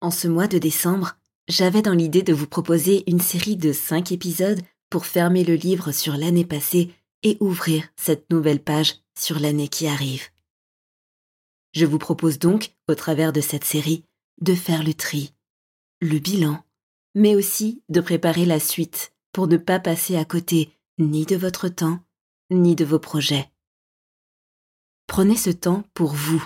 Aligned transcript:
En 0.00 0.10
ce 0.10 0.28
mois 0.28 0.48
de 0.48 0.56
décembre, 0.56 1.16
j'avais 1.46 1.82
dans 1.82 1.92
l'idée 1.92 2.22
de 2.22 2.32
vous 2.32 2.46
proposer 2.46 3.04
une 3.10 3.20
série 3.20 3.56
de 3.56 3.72
5 3.72 4.12
épisodes 4.12 4.60
pour 4.88 5.04
fermer 5.04 5.44
le 5.44 5.54
livre 5.54 5.92
sur 5.92 6.16
l'année 6.16 6.46
passée 6.46 6.94
et 7.22 7.36
ouvrir 7.40 7.84
cette 7.96 8.30
nouvelle 8.30 8.62
page 8.62 8.94
sur 9.18 9.38
l'année 9.38 9.68
qui 9.68 9.86
arrive. 9.86 10.28
Je 11.72 11.84
vous 11.84 11.98
propose 11.98 12.38
donc, 12.38 12.74
au 12.88 12.94
travers 12.94 13.32
de 13.32 13.42
cette 13.42 13.64
série, 13.64 14.04
de 14.40 14.54
faire 14.54 14.82
le 14.82 14.94
tri, 14.94 15.34
le 16.00 16.18
bilan, 16.18 16.64
mais 17.14 17.34
aussi 17.34 17.82
de 17.90 18.00
préparer 18.00 18.46
la 18.46 18.58
suite 18.58 19.12
pour 19.32 19.48
ne 19.48 19.58
pas 19.58 19.80
passer 19.80 20.16
à 20.16 20.24
côté 20.24 20.72
ni 20.98 21.26
de 21.26 21.36
votre 21.36 21.68
temps, 21.68 22.00
ni 22.50 22.74
de 22.74 22.86
vos 22.86 22.98
projets. 22.98 23.50
Prenez 25.06 25.36
ce 25.36 25.50
temps 25.50 25.84
pour 25.92 26.14
vous 26.14 26.42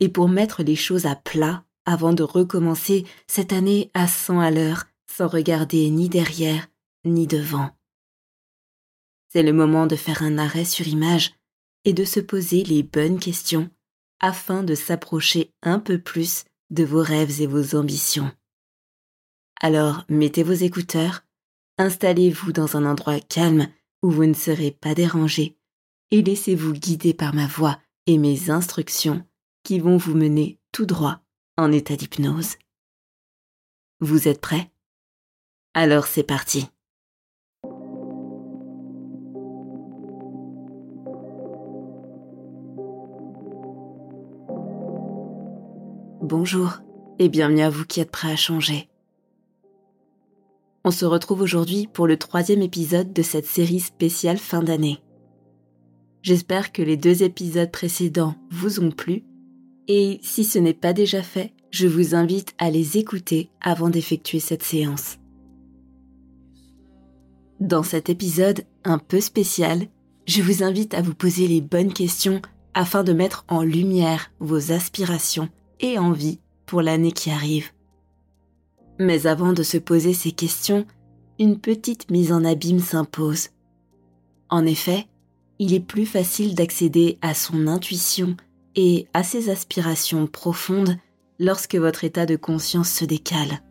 et 0.00 0.08
pour 0.08 0.28
mettre 0.28 0.62
les 0.62 0.76
choses 0.76 1.04
à 1.04 1.14
plat 1.14 1.65
avant 1.86 2.12
de 2.12 2.22
recommencer 2.22 3.06
cette 3.26 3.52
année 3.52 3.90
à 3.94 4.08
100 4.08 4.40
à 4.40 4.50
l'heure 4.50 4.84
sans 5.10 5.28
regarder 5.28 5.88
ni 5.90 6.08
derrière 6.08 6.66
ni 7.04 7.26
devant. 7.26 7.70
C'est 9.32 9.42
le 9.42 9.52
moment 9.52 9.86
de 9.86 9.96
faire 9.96 10.22
un 10.22 10.38
arrêt 10.38 10.64
sur 10.64 10.86
image 10.86 11.34
et 11.84 11.92
de 11.92 12.04
se 12.04 12.20
poser 12.20 12.64
les 12.64 12.82
bonnes 12.82 13.18
questions 13.18 13.70
afin 14.20 14.62
de 14.62 14.74
s'approcher 14.74 15.52
un 15.62 15.78
peu 15.78 15.98
plus 15.98 16.44
de 16.70 16.84
vos 16.84 17.02
rêves 17.02 17.40
et 17.40 17.46
vos 17.46 17.76
ambitions. 17.76 18.30
Alors 19.60 20.04
mettez 20.08 20.42
vos 20.42 20.52
écouteurs, 20.52 21.24
installez-vous 21.78 22.52
dans 22.52 22.76
un 22.76 22.84
endroit 22.84 23.20
calme 23.20 23.68
où 24.02 24.10
vous 24.10 24.26
ne 24.26 24.34
serez 24.34 24.70
pas 24.70 24.94
dérangé 24.94 25.56
et 26.10 26.22
laissez-vous 26.22 26.72
guider 26.72 27.14
par 27.14 27.34
ma 27.34 27.46
voix 27.46 27.78
et 28.06 28.18
mes 28.18 28.50
instructions 28.50 29.24
qui 29.62 29.78
vont 29.78 29.96
vous 29.96 30.14
mener 30.14 30.58
tout 30.72 30.86
droit 30.86 31.25
en 31.58 31.72
état 31.72 31.96
d'hypnose. 31.96 32.56
Vous 34.00 34.28
êtes 34.28 34.40
prêts? 34.40 34.70
Alors 35.72 36.06
c'est 36.06 36.22
parti. 36.22 36.68
Bonjour 46.20 46.80
et 47.18 47.28
bienvenue 47.30 47.62
à 47.62 47.70
vous 47.70 47.86
qui 47.86 48.00
êtes 48.00 48.10
prêts 48.10 48.32
à 48.32 48.36
changer. 48.36 48.90
On 50.84 50.90
se 50.90 51.06
retrouve 51.06 51.40
aujourd'hui 51.40 51.86
pour 51.86 52.06
le 52.06 52.18
troisième 52.18 52.62
épisode 52.62 53.12
de 53.14 53.22
cette 53.22 53.46
série 53.46 53.80
spéciale 53.80 54.38
fin 54.38 54.62
d'année. 54.62 54.98
J'espère 56.22 56.72
que 56.72 56.82
les 56.82 56.96
deux 56.96 57.22
épisodes 57.22 57.70
précédents 57.70 58.34
vous 58.50 58.80
ont 58.80 58.90
plu 58.90 59.24
et 59.88 60.18
si 60.22 60.44
ce 60.44 60.58
n'est 60.58 60.74
pas 60.74 60.92
déjà 60.92 61.22
fait, 61.22 61.52
je 61.70 61.86
vous 61.86 62.14
invite 62.14 62.54
à 62.58 62.70
les 62.70 62.96
écouter 62.96 63.50
avant 63.60 63.90
d'effectuer 63.90 64.40
cette 64.40 64.62
séance. 64.62 65.18
Dans 67.60 67.82
cet 67.82 68.10
épisode 68.10 68.64
un 68.84 68.98
peu 68.98 69.20
spécial, 69.20 69.86
je 70.26 70.42
vous 70.42 70.62
invite 70.62 70.94
à 70.94 71.02
vous 71.02 71.14
poser 71.14 71.46
les 71.48 71.60
bonnes 71.60 71.92
questions 71.92 72.42
afin 72.74 73.04
de 73.04 73.12
mettre 73.12 73.44
en 73.48 73.62
lumière 73.62 74.30
vos 74.40 74.72
aspirations 74.72 75.48
et 75.80 75.98
envie 75.98 76.40
pour 76.66 76.82
l'année 76.82 77.12
qui 77.12 77.30
arrive. 77.30 77.70
Mais 78.98 79.26
avant 79.26 79.52
de 79.52 79.62
se 79.62 79.78
poser 79.78 80.12
ces 80.12 80.32
questions, 80.32 80.86
une 81.38 81.58
petite 81.58 82.10
mise 82.10 82.32
en 82.32 82.44
abîme 82.44 82.80
s'impose. 82.80 83.50
En 84.48 84.64
effet, 84.64 85.06
il 85.58 85.74
est 85.74 85.80
plus 85.80 86.06
facile 86.06 86.54
d'accéder 86.54 87.18
à 87.22 87.34
son 87.34 87.66
intuition 87.66 88.36
et 88.76 89.08
à 89.14 89.24
ses 89.24 89.48
aspirations 89.48 90.26
profondes 90.26 90.96
lorsque 91.38 91.74
votre 91.74 92.04
état 92.04 92.26
de 92.26 92.36
conscience 92.36 92.90
se 92.90 93.04
décale. 93.04 93.62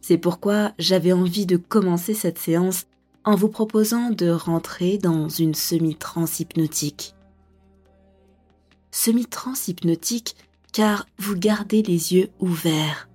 C'est 0.00 0.18
pourquoi 0.18 0.72
j'avais 0.78 1.12
envie 1.12 1.46
de 1.46 1.56
commencer 1.56 2.14
cette 2.14 2.38
séance 2.38 2.86
en 3.24 3.36
vous 3.36 3.48
proposant 3.48 4.10
de 4.10 4.28
rentrer 4.28 4.98
dans 4.98 5.28
une 5.28 5.54
semi-trance 5.54 6.40
hypnotique. 6.40 7.14
Semi-trance 8.90 9.68
hypnotique 9.68 10.36
car 10.72 11.06
vous 11.18 11.36
gardez 11.36 11.82
les 11.82 12.14
yeux 12.14 12.30
ouverts. 12.38 13.08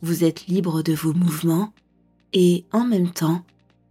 Vous 0.00 0.24
êtes 0.24 0.46
libre 0.46 0.82
de 0.82 0.94
vos 0.94 1.12
mouvements 1.12 1.72
et 2.32 2.64
en 2.72 2.84
même 2.84 3.10
temps, 3.10 3.42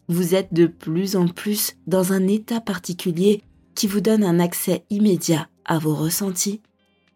vous 0.07 0.35
êtes 0.35 0.53
de 0.53 0.67
plus 0.67 1.15
en 1.15 1.27
plus 1.27 1.75
dans 1.87 2.13
un 2.13 2.27
état 2.27 2.61
particulier 2.61 3.41
qui 3.75 3.87
vous 3.87 4.01
donne 4.01 4.23
un 4.23 4.39
accès 4.39 4.83
immédiat 4.89 5.47
à 5.65 5.79
vos 5.79 5.95
ressentis, 5.95 6.61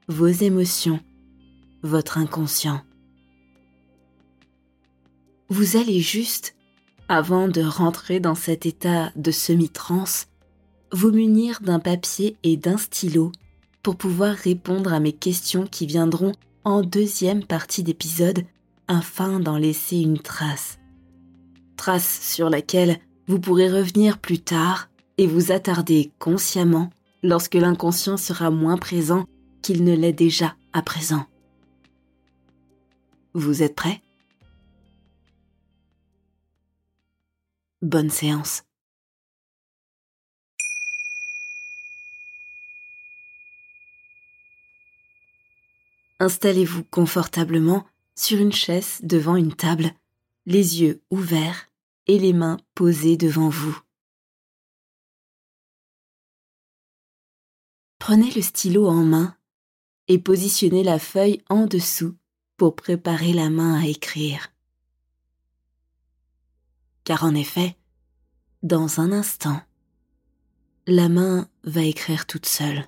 vos 0.07 0.27
émotions, 0.27 0.99
votre 1.83 2.17
inconscient. 2.17 2.81
Vous 5.49 5.77
allez 5.77 5.99
juste, 5.99 6.55
avant 7.07 7.47
de 7.47 7.61
rentrer 7.61 8.19
dans 8.19 8.35
cet 8.35 8.65
état 8.65 9.11
de 9.15 9.31
semi-transe, 9.31 10.27
vous 10.91 11.11
munir 11.11 11.59
d'un 11.61 11.79
papier 11.79 12.37
et 12.43 12.57
d'un 12.57 12.77
stylo 12.77 13.31
pour 13.83 13.95
pouvoir 13.95 14.35
répondre 14.35 14.93
à 14.93 14.99
mes 14.99 15.13
questions 15.13 15.65
qui 15.65 15.85
viendront 15.85 16.33
en 16.63 16.81
deuxième 16.81 17.45
partie 17.45 17.83
d'épisode 17.83 18.43
afin 18.87 19.39
d'en 19.39 19.57
laisser 19.57 19.97
une 19.97 20.19
trace. 20.19 20.79
Trace 21.77 22.19
sur 22.21 22.49
laquelle 22.49 22.99
vous 23.27 23.39
pourrez 23.39 23.69
revenir 23.69 24.17
plus 24.17 24.39
tard 24.39 24.89
et 25.17 25.27
vous 25.27 25.51
attarder 25.51 26.11
consciemment 26.19 26.89
lorsque 27.27 27.55
l'inconscient 27.55 28.15
sera 28.15 28.49
moins 28.51 28.77
présent 28.77 29.25
qu'il 29.61 29.83
ne 29.83 29.93
l'est 29.93 30.13
déjà 30.13 30.55
à 30.71 30.81
présent. 30.81 31.25
Vous 33.33 33.63
êtes 33.63 33.75
prêts? 33.75 34.01
Bonne 37.81 38.09
séance. 38.09 38.63
Installez-vous 46.19 46.85
confortablement 46.85 47.85
sur 48.15 48.39
une 48.39 48.53
chaise 48.53 48.99
devant 49.03 49.35
une 49.35 49.53
table, 49.53 49.91
les 50.45 50.81
yeux 50.81 51.01
ouverts 51.11 51.69
et 52.07 52.19
les 52.19 52.31
mains 52.31 52.57
posées 52.73 53.17
devant 53.17 53.49
vous. 53.49 53.77
Prenez 58.07 58.31
le 58.31 58.41
stylo 58.41 58.87
en 58.87 59.03
main 59.03 59.35
et 60.07 60.17
positionnez 60.17 60.81
la 60.81 60.97
feuille 60.97 61.41
en 61.49 61.65
dessous 61.65 62.15
pour 62.55 62.73
préparer 62.73 63.33
la 63.33 63.49
main 63.49 63.81
à 63.81 63.85
écrire. 63.85 64.47
Car 67.03 67.25
en 67.25 67.35
effet, 67.35 67.75
dans 68.63 69.01
un 69.01 69.11
instant, 69.11 69.59
la 70.85 71.09
main 71.09 71.49
va 71.65 71.81
écrire 71.81 72.25
toute 72.27 72.45
seule. 72.45 72.85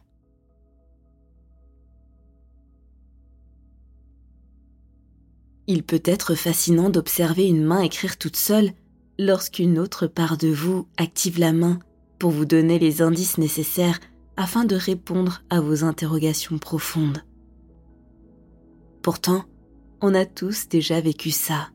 Il 5.68 5.84
peut 5.84 6.02
être 6.06 6.34
fascinant 6.34 6.90
d'observer 6.90 7.46
une 7.46 7.66
main 7.66 7.82
écrire 7.82 8.18
toute 8.18 8.38
seule 8.38 8.72
lorsqu'une 9.18 9.80
autre 9.80 10.08
part 10.08 10.38
de 10.38 10.48
vous 10.48 10.88
active 10.96 11.40
la 11.40 11.52
main 11.52 11.80
pour 12.20 12.32
vous 12.32 12.46
donner 12.46 12.80
les 12.80 13.02
indices 13.02 13.38
nécessaires 13.38 14.00
afin 14.40 14.64
de 14.64 14.78
répondre 14.78 15.44
à 15.50 15.60
vos 15.60 15.84
interrogations 15.84 16.60
profondes. 16.60 17.22
Pourtant, 19.02 19.44
on 20.00 20.16
a 20.16 20.26
tous 20.26 20.70
déjà 20.70 21.02
vécu 21.02 21.30
ça. 21.30 21.68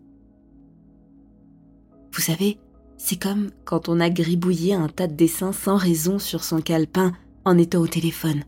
Vous 2.15 2.23
savez, 2.23 2.59
c'est 2.97 3.21
comme 3.21 3.51
quand 3.67 3.91
on 3.91 4.01
a 4.01 4.09
gribouillé 4.09 4.73
un 4.73 4.89
tas 4.89 5.09
de 5.09 5.13
dessins 5.13 5.53
sans 5.53 5.77
raison 5.77 6.19
sur 6.19 6.43
son 6.43 6.63
calepin 6.63 7.13
en 7.45 7.59
étant 7.59 7.81
au 7.81 7.87
téléphone. 7.87 8.45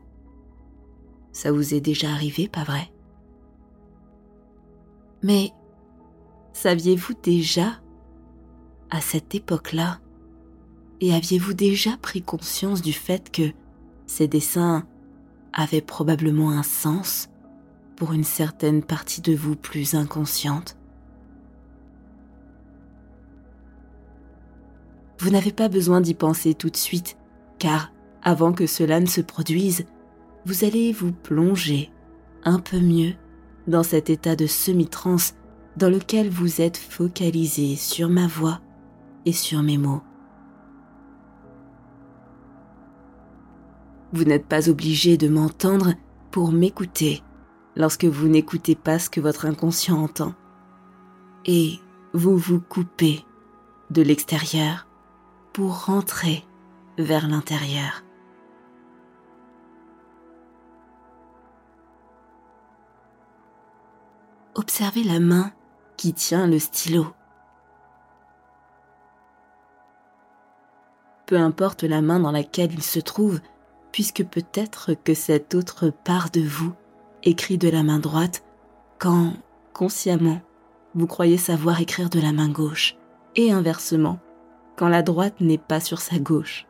Ça 1.33 1.53
vous 1.53 1.75
est 1.75 1.83
déjà 1.83 2.11
arrivé, 2.11 2.49
pas 2.49 2.65
vrai? 2.65 2.91
Mais 5.23 5.51
saviez-vous 6.55 7.13
déjà, 7.23 7.83
à 8.89 9.03
cette 9.03 9.35
époque-là, 9.35 10.01
et 11.03 11.13
aviez-vous 11.13 11.53
déjà 11.53 11.99
pris 11.99 12.23
conscience 12.23 12.81
du 12.81 12.95
fait 12.95 13.31
que 13.31 13.53
ces 14.07 14.29
dessins 14.29 14.87
avaient 15.53 15.81
probablement 15.81 16.51
un 16.51 16.63
sens 16.63 17.29
pour 17.97 18.13
une 18.13 18.25
certaine 18.25 18.83
partie 18.83 19.23
de 19.23 19.35
vous 19.35 19.57
plus 19.57 19.95
inconsciente 19.95 20.77
Vous 25.19 25.31
n'avez 25.31 25.53
pas 25.53 25.69
besoin 25.69 26.01
d'y 26.01 26.15
penser 26.15 26.55
tout 26.55 26.69
de 26.69 26.77
suite, 26.77 27.17
car 27.59 27.91
avant 28.23 28.53
que 28.53 28.67
cela 28.67 29.01
ne 29.01 29.07
se 29.07 29.21
produise, 29.21 29.85
vous 30.45 30.65
allez 30.65 30.93
vous 30.93 31.13
plonger 31.13 31.91
un 32.45 32.59
peu 32.59 32.79
mieux 32.79 33.15
dans 33.67 33.83
cet 33.83 34.11
état 34.11 34.37
de 34.37 34.47
semi-trance 34.47 35.35
dans 35.77 35.89
lequel 35.89 36.29
vous 36.29 36.61
êtes 36.61 36.77
focalisé 36.77 37.77
sur 37.77 38.09
ma 38.09 38.27
voix 38.27 38.61
et 39.25 39.33
sur 39.33 39.63
mes 39.63 39.79
mots. 39.79 40.03
Vous 44.17 44.25
n'êtes 44.25 44.47
pas 44.47 44.71
obligé 44.71 45.19
de 45.19 45.29
m'entendre 45.29 45.93
pour 46.31 46.51
m'écouter 46.51 47.23
lorsque 47.77 48.07
vous 48.07 48.29
n'écoutez 48.29 48.75
pas 48.75 48.99
ce 48.99 49.11
que 49.11 49.21
votre 49.21 49.45
inconscient 49.45 50.03
entend. 50.03 50.33
Et 51.45 51.79
vous 52.15 52.39
vous 52.39 52.59
coupez 52.59 53.27
de 53.91 54.01
l'extérieur 54.01 54.87
pour 55.53 55.85
rentrer 55.85 56.47
vers 56.97 57.29
l'intérieur. 57.29 58.05
Observez 64.55 65.05
la 65.05 65.21
main 65.21 65.53
qui 65.99 66.15
tient 66.15 66.47
le 66.47 66.59
stylo. 66.59 67.09
Peu 71.27 71.37
importe 71.37 71.83
la 71.83 72.01
main 72.01 72.19
dans 72.19 72.33
laquelle 72.33 72.73
il 72.73 72.83
se 72.83 73.01
trouve, 73.01 73.41
puisque 73.93 74.25
peut-être 74.25 74.93
que 74.95 75.15
cette 75.15 75.55
autre 75.55 75.91
part 75.91 76.31
de 76.31 76.43
vous 76.43 76.73
écrit 77.23 77.59
de 77.59 77.69
la 77.69 77.83
main 77.83 77.99
droite 77.99 78.45
quand, 78.99 79.35
consciemment, 79.73 80.41
vous 80.95 81.07
croyez 81.07 81.37
savoir 81.37 81.81
écrire 81.81 82.09
de 82.09 82.21
la 82.21 82.33
main 82.33 82.49
gauche, 82.49 82.97
et 83.35 83.53
inversement, 83.53 84.19
quand 84.77 84.89
la 84.89 85.03
droite 85.03 85.41
n'est 85.41 85.59
pas 85.59 85.81
sur 85.81 86.01
sa 86.01 86.19
gauche. 86.19 86.67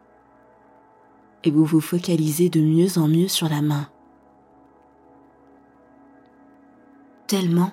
Et 1.44 1.50
vous 1.50 1.64
vous 1.64 1.80
focalisez 1.80 2.48
de 2.48 2.60
mieux 2.60 2.98
en 2.98 3.06
mieux 3.06 3.28
sur 3.28 3.48
la 3.48 3.62
main. 3.62 3.88
Tellement 7.28 7.72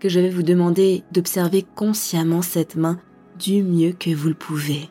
que 0.00 0.08
je 0.08 0.18
vais 0.18 0.30
vous 0.30 0.42
demander 0.42 1.04
d'observer 1.12 1.62
consciemment 1.62 2.42
cette 2.42 2.74
main 2.74 2.98
du 3.38 3.62
mieux 3.62 3.92
que 3.92 4.10
vous 4.10 4.28
le 4.28 4.34
pouvez. 4.34 4.90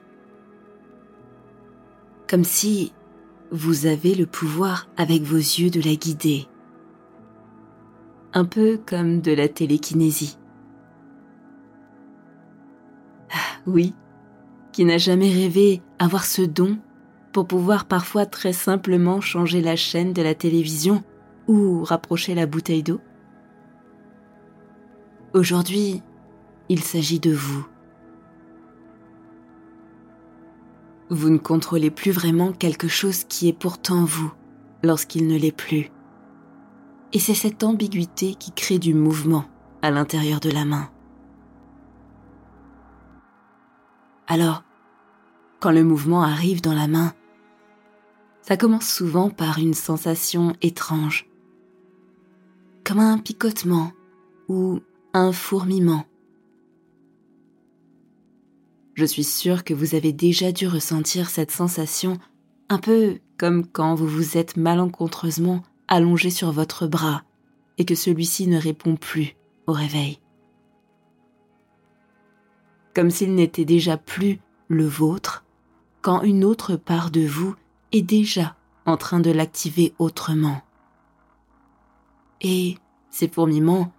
Comme 2.29 2.45
si 2.45 2.93
vous 3.51 3.85
avez 3.85 4.15
le 4.15 4.25
pouvoir 4.25 4.87
avec 4.95 5.23
vos 5.23 5.35
yeux 5.35 5.69
de 5.69 5.81
la 5.81 5.95
guider. 5.95 6.47
Un 8.33 8.45
peu 8.45 8.79
comme 8.85 9.19
de 9.19 9.33
la 9.33 9.49
télékinésie. 9.49 10.37
Ah, 13.29 13.59
oui, 13.67 13.93
qui 14.71 14.85
n'a 14.85 14.97
jamais 14.97 15.29
rêvé 15.29 15.81
avoir 15.99 16.23
ce 16.23 16.41
don 16.41 16.77
pour 17.33 17.45
pouvoir 17.45 17.85
parfois 17.85 18.25
très 18.25 18.53
simplement 18.53 19.19
changer 19.19 19.61
la 19.61 19.75
chaîne 19.75 20.13
de 20.13 20.21
la 20.21 20.33
télévision 20.33 21.03
ou 21.47 21.83
rapprocher 21.83 22.35
la 22.35 22.45
bouteille 22.45 22.83
d'eau 22.83 23.01
Aujourd'hui, 25.33 26.03
il 26.67 26.81
s'agit 26.83 27.19
de 27.19 27.33
vous. 27.33 27.65
Vous 31.11 31.29
ne 31.29 31.37
contrôlez 31.37 31.91
plus 31.91 32.11
vraiment 32.11 32.53
quelque 32.53 32.87
chose 32.87 33.25
qui 33.25 33.49
est 33.49 33.53
pourtant 33.53 34.05
vous 34.05 34.31
lorsqu'il 34.81 35.27
ne 35.27 35.37
l'est 35.37 35.51
plus. 35.51 35.91
Et 37.11 37.19
c'est 37.19 37.33
cette 37.33 37.65
ambiguïté 37.65 38.35
qui 38.35 38.53
crée 38.53 38.79
du 38.79 38.93
mouvement 38.93 39.43
à 39.81 39.91
l'intérieur 39.91 40.39
de 40.39 40.49
la 40.49 40.63
main. 40.63 40.89
Alors, 44.27 44.63
quand 45.59 45.71
le 45.71 45.83
mouvement 45.83 46.23
arrive 46.23 46.61
dans 46.61 46.73
la 46.73 46.87
main, 46.87 47.13
ça 48.41 48.55
commence 48.55 48.87
souvent 48.87 49.29
par 49.29 49.59
une 49.59 49.73
sensation 49.73 50.55
étrange, 50.61 51.27
comme 52.85 52.99
un 52.99 53.17
picotement 53.17 53.91
ou 54.47 54.79
un 55.13 55.33
fourmillement. 55.33 56.05
Je 59.01 59.07
suis 59.07 59.23
sûre 59.23 59.63
que 59.63 59.73
vous 59.73 59.95
avez 59.95 60.13
déjà 60.13 60.51
dû 60.51 60.67
ressentir 60.67 61.31
cette 61.31 61.49
sensation 61.49 62.19
un 62.69 62.77
peu 62.77 63.17
comme 63.39 63.65
quand 63.65 63.95
vous 63.95 64.05
vous 64.05 64.37
êtes 64.37 64.57
malencontreusement 64.57 65.63
allongé 65.87 66.29
sur 66.29 66.51
votre 66.51 66.85
bras 66.85 67.23
et 67.79 67.85
que 67.85 67.95
celui-ci 67.95 68.45
ne 68.45 68.59
répond 68.59 68.97
plus 68.97 69.35
au 69.65 69.71
réveil. 69.71 70.19
Comme 72.93 73.09
s'il 73.09 73.33
n'était 73.33 73.65
déjà 73.65 73.97
plus 73.97 74.39
le 74.67 74.85
vôtre 74.85 75.45
quand 76.03 76.21
une 76.21 76.43
autre 76.43 76.75
part 76.75 77.09
de 77.09 77.25
vous 77.25 77.55
est 77.91 78.03
déjà 78.03 78.55
en 78.85 78.97
train 78.97 79.19
de 79.19 79.31
l'activer 79.31 79.95
autrement. 79.97 80.61
Et 82.39 82.77
ces 83.09 83.27
fourmillements, 83.27 83.91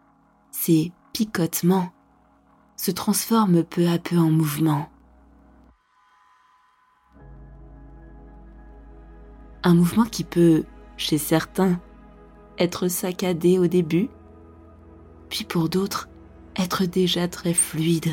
ces 0.52 0.92
picotements, 1.12 1.90
se 2.76 2.92
transforment 2.92 3.64
peu 3.64 3.88
à 3.88 3.98
peu 3.98 4.16
en 4.16 4.30
mouvement. 4.30 4.91
Un 9.64 9.74
mouvement 9.74 10.04
qui 10.04 10.24
peut, 10.24 10.64
chez 10.96 11.18
certains, 11.18 11.80
être 12.58 12.88
saccadé 12.88 13.58
au 13.58 13.66
début, 13.66 14.08
puis 15.28 15.44
pour 15.44 15.68
d'autres, 15.68 16.08
être 16.56 16.84
déjà 16.84 17.28
très 17.28 17.54
fluide. 17.54 18.10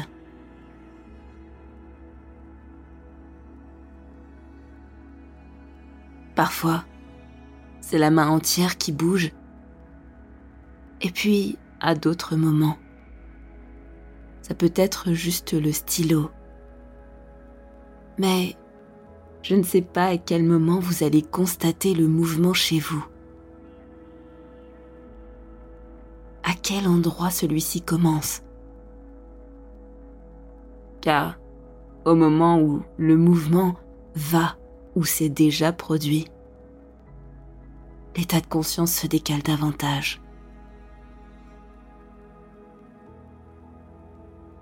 Parfois, 6.36 6.86
c'est 7.82 7.98
la 7.98 8.12
main 8.12 8.30
entière 8.30 8.78
qui 8.78 8.92
bouge, 8.92 9.32
et 11.02 11.12
puis 11.12 11.58
à 11.82 11.96
d'autres 11.96 12.36
moments, 12.36 12.78
ça 14.42 14.54
peut 14.54 14.72
être 14.76 15.14
juste 15.14 15.54
le 15.54 15.72
stylo. 15.72 16.32
Mais 18.18 18.56
je 19.42 19.56
ne 19.56 19.64
sais 19.64 19.82
pas 19.82 20.08
à 20.08 20.18
quel 20.18 20.44
moment 20.44 20.80
vous 20.80 21.04
allez 21.04 21.22
constater 21.22 21.94
le 21.94 22.08
mouvement 22.08 22.54
chez 22.54 22.80
vous. 22.80 23.06
À 26.44 26.52
quel 26.62 26.88
endroit 26.88 27.30
celui-ci 27.30 27.82
commence? 27.82 28.42
Car 31.02 31.40
au 32.06 32.16
moment 32.16 32.60
où 32.60 32.82
le 32.98 33.18
mouvement 33.18 33.76
va 34.16 34.58
où 34.96 35.04
c'est 35.04 35.30
déjà 35.30 35.72
produit, 35.72 36.26
l'état 38.16 38.42
de 38.42 38.48
conscience 38.48 38.92
se 38.92 39.08
décale 39.08 39.42
davantage. 39.42 40.22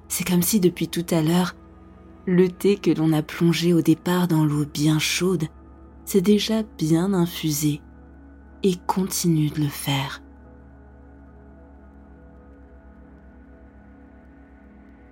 C'est 0.10 0.28
comme 0.28 0.42
si 0.42 0.60
depuis 0.60 0.88
tout 0.88 1.06
à 1.10 1.22
l'heure, 1.22 1.56
le 2.28 2.50
thé 2.50 2.76
que 2.76 2.92
l'on 2.92 3.14
a 3.14 3.24
plongé 3.24 3.74
au 3.74 3.82
départ 3.82 4.28
dans 4.28 4.44
l'eau 4.44 4.66
bien 4.66 5.00
chaude 5.00 5.46
s'est 6.04 6.22
déjà 6.22 6.62
bien 6.78 7.14
infusé 7.14 7.82
et 8.64 8.76
continue 8.86 9.50
de 9.50 9.62
le 9.62 9.70
faire. 9.70 10.22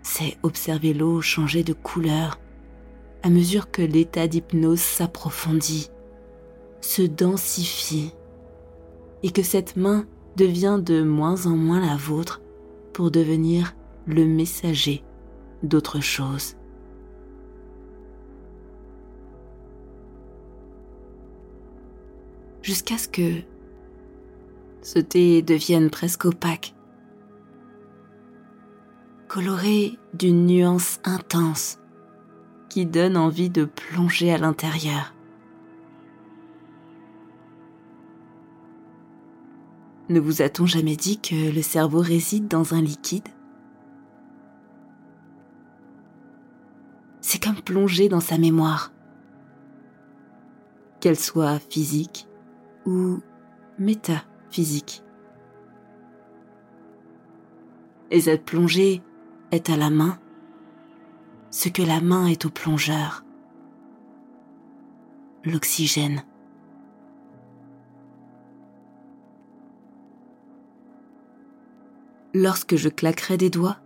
C'est 0.03 0.37
observer 0.43 0.93
l'eau 0.93 1.21
changer 1.21 1.63
de 1.63 1.71
couleur 1.71 2.37
à 3.23 3.29
mesure 3.29 3.71
que 3.71 3.81
l'état 3.81 4.27
d'hypnose 4.27 4.79
s'approfondit, 4.79 5.89
se 6.81 7.01
densifie 7.01 8.13
et 9.23 9.31
que 9.31 9.41
cette 9.41 9.77
main 9.77 10.05
devient 10.35 10.79
de 10.83 11.01
moins 11.01 11.47
en 11.47 11.55
moins 11.55 11.79
la 11.79 11.95
vôtre 11.95 12.41
pour 12.93 13.09
devenir 13.09 13.73
le 14.05 14.25
messager 14.25 15.03
d'autre 15.63 16.01
chose. 16.01 16.55
Jusqu'à 22.65 22.97
ce 22.97 23.07
que 23.07 23.43
ce 24.81 24.97
thé 24.97 25.43
devienne 25.43 25.91
presque 25.91 26.25
opaque, 26.25 26.73
coloré 29.27 29.99
d'une 30.15 30.47
nuance 30.47 30.99
intense 31.03 31.77
qui 32.69 32.87
donne 32.87 33.17
envie 33.17 33.51
de 33.51 33.65
plonger 33.65 34.33
à 34.33 34.39
l'intérieur. 34.39 35.13
Ne 40.09 40.19
vous 40.19 40.41
a-t-on 40.41 40.65
jamais 40.65 40.95
dit 40.95 41.19
que 41.19 41.53
le 41.53 41.61
cerveau 41.61 41.99
réside 41.99 42.47
dans 42.47 42.73
un 42.73 42.81
liquide? 42.81 43.27
C'est 47.21 47.43
comme 47.43 47.61
plonger 47.61 48.09
dans 48.09 48.21
sa 48.21 48.39
mémoire, 48.39 48.91
qu'elle 50.99 51.19
soit 51.19 51.59
physique 51.59 52.27
ou 52.85 53.19
métaphysique. 53.79 55.03
Et 58.11 58.21
cette 58.21 58.45
plongée 58.45 59.01
est 59.51 59.69
à 59.69 59.77
la 59.77 59.89
main 59.89 60.19
ce 61.55 61.69
que 61.69 61.81
la 61.81 62.01
main 62.01 62.27
est 62.27 62.45
au 62.45 62.49
plongeur, 62.49 63.23
l'oxygène. 65.45 66.25
Lorsque 72.33 72.75
je 72.75 72.89
claquerai 72.89 73.37
des 73.37 73.49
doigts, 73.49 73.77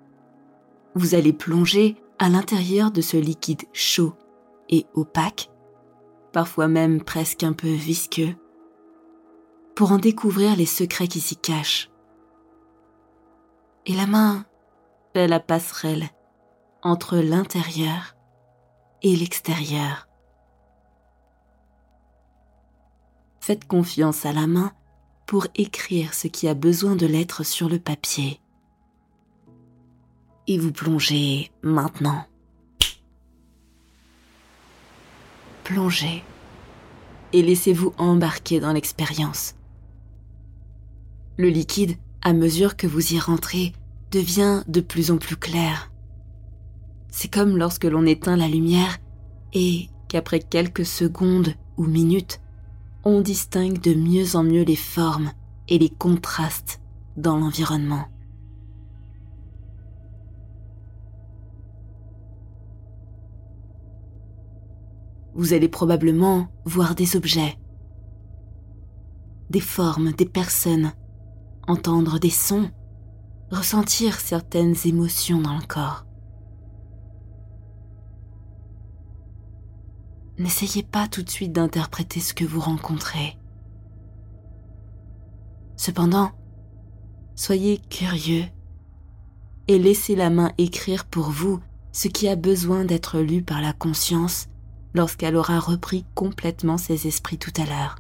vous 0.96 1.14
allez 1.14 1.32
plonger 1.32 1.96
à 2.18 2.30
l'intérieur 2.30 2.90
de 2.90 3.02
ce 3.02 3.18
liquide 3.18 3.66
chaud 3.72 4.16
et 4.70 4.88
opaque, 4.96 5.52
parfois 6.34 6.68
même 6.68 7.04
presque 7.04 7.44
un 7.44 7.54
peu 7.54 7.70
visqueux, 7.70 8.36
pour 9.80 9.94
en 9.94 9.98
découvrir 9.98 10.58
les 10.58 10.66
secrets 10.66 11.08
qui 11.08 11.22
s'y 11.22 11.38
cachent. 11.38 11.90
Et 13.86 13.94
la 13.94 14.08
main 14.08 14.46
fait 15.14 15.26
la 15.26 15.40
passerelle 15.40 16.10
entre 16.82 17.16
l'intérieur 17.16 18.14
et 19.04 19.16
l'extérieur. 19.16 20.10
Faites 23.40 23.66
confiance 23.68 24.26
à 24.26 24.34
la 24.34 24.48
main 24.48 24.74
pour 25.26 25.48
écrire 25.56 26.14
ce 26.14 26.28
qui 26.28 26.50
a 26.50 26.56
besoin 26.56 26.98
de 26.98 27.06
l'être 27.06 27.46
sur 27.46 27.70
le 27.70 27.80
papier. 27.80 28.42
Et 30.48 30.58
vous 30.58 30.74
plongez 30.74 31.54
maintenant. 31.62 32.26
Plongez 35.64 36.22
et 37.32 37.42
laissez-vous 37.42 37.94
embarquer 37.98 38.60
dans 38.60 38.74
l'expérience. 38.74 39.56
Le 41.40 41.48
liquide, 41.48 41.96
à 42.22 42.34
mesure 42.34 42.76
que 42.76 42.86
vous 42.86 43.14
y 43.14 43.18
rentrez, 43.18 43.72
devient 44.12 44.62
de 44.68 44.82
plus 44.82 45.10
en 45.10 45.18
plus 45.18 45.38
clair. 45.38 45.90
C'est 47.08 47.34
comme 47.34 47.56
lorsque 47.56 47.86
l'on 47.86 48.06
éteint 48.06 48.36
la 48.36 48.50
lumière 48.50 48.98
et 49.54 49.88
qu'après 50.10 50.42
quelques 50.42 50.86
secondes 50.86 51.54
ou 51.78 51.86
minutes, 51.86 52.42
on 53.06 53.22
distingue 53.22 53.80
de 53.80 53.94
mieux 53.94 54.36
en 54.36 54.44
mieux 54.44 54.64
les 54.64 54.76
formes 54.76 55.32
et 55.70 55.80
les 55.80 55.88
contrastes 55.88 56.82
dans 57.16 57.38
l'environnement. 57.38 58.10
Vous 65.36 65.54
allez 65.54 65.70
probablement 65.70 66.50
voir 66.66 66.96
des 66.96 67.16
objets, 67.16 67.58
des 69.50 69.62
formes, 69.62 70.12
des 70.12 70.26
personnes, 70.26 70.92
entendre 71.70 72.18
des 72.18 72.32
sons, 72.32 72.70
ressentir 73.52 74.20
certaines 74.20 74.76
émotions 74.86 75.40
dans 75.40 75.56
le 75.56 75.66
corps. 75.66 76.06
N'essayez 80.40 80.84
pas 80.84 81.08
tout 81.08 81.22
de 81.22 81.30
suite 81.30 81.52
d'interpréter 81.52 82.20
ce 82.22 82.34
que 82.34 82.46
vous 82.46 82.60
rencontrez. 82.60 83.38
Cependant, 85.76 86.32
soyez 87.36 87.80
curieux 87.90 88.46
et 89.68 89.78
laissez 89.78 90.16
la 90.16 90.30
main 90.30 90.52
écrire 90.58 91.06
pour 91.06 91.30
vous 91.30 91.60
ce 91.92 92.08
qui 92.08 92.28
a 92.28 92.36
besoin 92.36 92.84
d'être 92.84 93.20
lu 93.20 93.44
par 93.44 93.62
la 93.62 93.74
conscience 93.74 94.48
lorsqu'elle 94.96 95.36
aura 95.36 95.60
repris 95.60 96.06
complètement 96.16 96.78
ses 96.78 97.06
esprits 97.08 97.38
tout 97.38 97.54
à 97.58 97.66
l'heure. 97.66 97.98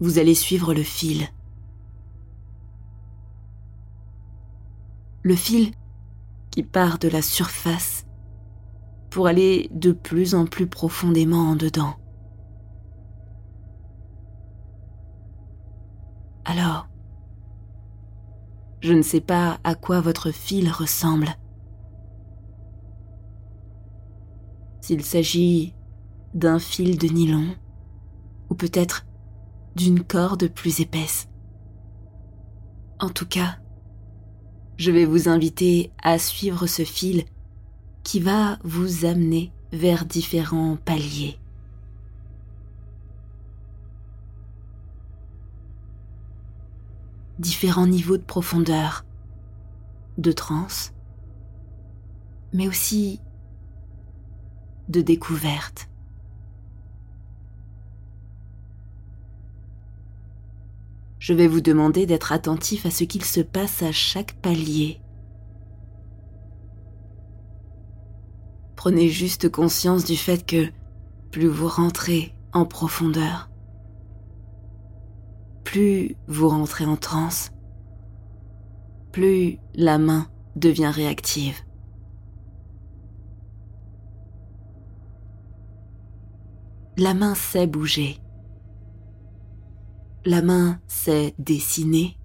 Vous 0.00 0.18
allez 0.18 0.34
suivre 0.34 0.74
le 0.74 0.82
fil. 0.82 1.28
Le 5.22 5.36
fil 5.36 5.72
qui 6.50 6.62
part 6.62 6.98
de 6.98 7.08
la 7.08 7.22
surface 7.22 8.06
pour 9.10 9.26
aller 9.26 9.70
de 9.72 9.92
plus 9.92 10.34
en 10.34 10.44
plus 10.44 10.66
profondément 10.66 11.50
en 11.50 11.56
dedans. 11.56 11.94
Alors, 16.44 16.88
je 18.80 18.92
ne 18.92 19.02
sais 19.02 19.20
pas 19.20 19.58
à 19.64 19.74
quoi 19.74 20.00
votre 20.00 20.30
fil 20.30 20.70
ressemble. 20.70 21.28
S'il 24.82 25.02
s'agit 25.02 25.74
d'un 26.34 26.58
fil 26.58 26.98
de 26.98 27.06
nylon, 27.06 27.54
ou 28.50 28.54
peut-être 28.54 29.06
d'une 29.74 30.02
corde 30.02 30.48
plus 30.48 30.80
épaisse. 30.80 31.28
En 33.00 33.10
tout 33.10 33.26
cas, 33.26 33.58
je 34.76 34.90
vais 34.90 35.04
vous 35.04 35.28
inviter 35.28 35.92
à 36.02 36.18
suivre 36.18 36.66
ce 36.66 36.82
fil 36.82 37.24
qui 38.02 38.20
va 38.20 38.58
vous 38.64 39.04
amener 39.04 39.52
vers 39.72 40.04
différents 40.04 40.76
paliers. 40.76 41.38
différents 47.38 47.86
niveaux 47.86 48.16
de 48.16 48.22
profondeur, 48.22 49.04
de 50.18 50.32
transe, 50.32 50.92
mais 52.52 52.68
aussi 52.68 53.20
de 54.88 55.00
découverte. 55.00 55.88
Je 61.24 61.32
vais 61.32 61.46
vous 61.46 61.62
demander 61.62 62.04
d'être 62.04 62.32
attentif 62.32 62.84
à 62.84 62.90
ce 62.90 63.02
qu'il 63.04 63.24
se 63.24 63.40
passe 63.40 63.82
à 63.82 63.92
chaque 63.92 64.34
palier. 64.42 65.00
Prenez 68.76 69.08
juste 69.08 69.48
conscience 69.48 70.04
du 70.04 70.16
fait 70.16 70.44
que 70.44 70.70
plus 71.30 71.46
vous 71.46 71.66
rentrez 71.66 72.34
en 72.52 72.66
profondeur, 72.66 73.48
plus 75.64 76.14
vous 76.28 76.50
rentrez 76.50 76.84
en 76.84 76.96
transe, 76.96 77.52
plus 79.10 79.56
la 79.74 79.96
main 79.96 80.28
devient 80.56 80.92
réactive. 80.94 81.56
La 86.98 87.14
main 87.14 87.34
sait 87.34 87.66
bouger. 87.66 88.20
La 90.26 90.40
main 90.40 90.80
sait 90.88 91.34
dessiner. 91.38 92.16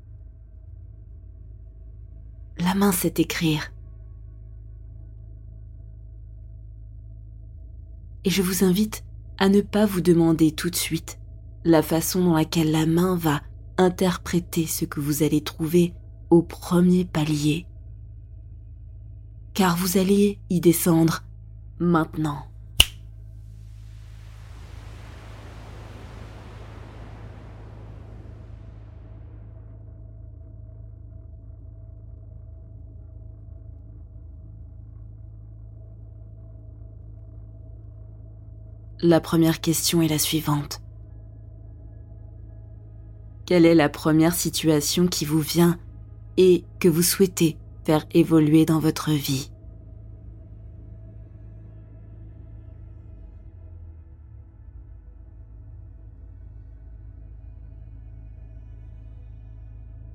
La 2.58 2.74
main 2.74 2.94
sait 2.94 3.15
écrire. 3.18 3.74
Et 8.24 8.29
je 8.29 8.41
vous 8.41 8.63
invite 8.63 9.03
à 9.38 9.50
ne 9.50 9.60
pas 9.60 9.86
vous 9.86 10.00
demander 10.00 10.53
tout 10.53 10.70
de 10.70 10.77
suite 10.77 11.20
la 11.65 11.82
façon 11.82 12.24
dans 12.24 12.36
laquelle 12.36 12.72
la 12.72 12.86
main 12.86 13.18
va 13.18 13.41
interpréter 13.77 14.65
ce 14.65 14.86
que 14.86 15.01
vous 15.01 15.22
allez 15.22 15.41
trouver 15.41 15.94
au 16.29 16.41
premier 16.41 17.03
palier. 17.03 17.65
Car 19.53 19.75
vous 19.75 19.98
allez 19.98 20.39
y 20.50 20.62
descendre 20.62 21.24
maintenant. 21.79 22.49
La 39.01 39.22
première 39.22 39.62
question 39.62 40.01
est 40.01 40.10
la 40.10 40.20
suivante. 40.20 40.82
Quelle 43.46 43.65
est 43.65 43.74
la 43.74 43.88
première 43.88 44.34
situation 44.34 45.08
qui 45.08 45.24
vous 45.24 45.39
vient 45.39 45.79
et 46.36 46.65
que 46.82 46.89
vous 46.89 47.01
souhaitez 47.01 47.58
faire 47.86 48.06
évoluer 48.12 48.65
dans 48.65 48.79
votre 48.79 49.12
vie? 49.12 49.51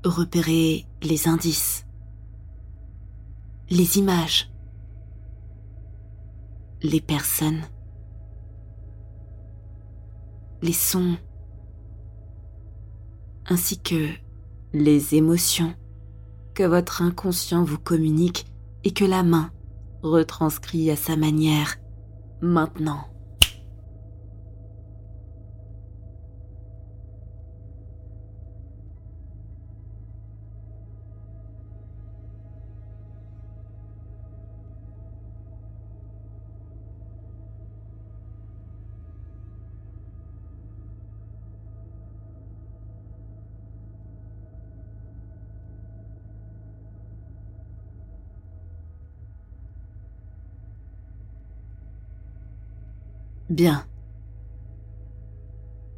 Repérez 0.04 0.86
les 1.02 1.26
indices, 1.26 1.86
les 3.70 3.96
images, 3.96 4.52
les 6.82 7.00
personnes, 7.00 7.62
les 10.64 10.72
sons, 10.72 11.18
ainsi 13.44 13.78
que 13.78 14.08
les 14.72 15.14
émotions 15.14 15.74
que 16.54 16.62
votre 16.62 17.02
inconscient 17.02 17.64
vous 17.64 17.78
communique 17.78 18.46
et 18.82 18.92
que 18.92 19.04
la 19.04 19.22
main 19.22 19.50
retranscrit 20.02 20.90
à 20.90 20.96
sa 20.96 21.16
manière 21.16 21.76
maintenant. 22.40 23.13
Bien. 53.54 53.86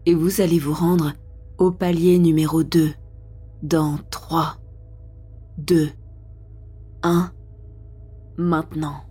Et 0.05 0.13
vous 0.13 0.43
allez 0.43 0.59
vous 0.59 0.75
rendre 0.75 1.15
au 1.57 1.71
palier 1.71 2.19
numéro 2.19 2.63
2 2.63 2.93
dans 3.63 3.97
3, 4.11 4.59
2, 5.57 5.89
1, 7.03 7.33
maintenant. 8.37 9.05